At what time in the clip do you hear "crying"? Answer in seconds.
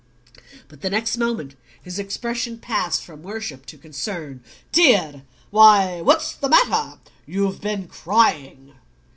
7.87-8.73